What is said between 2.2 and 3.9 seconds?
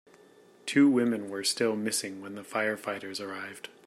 when the firefighters arrived.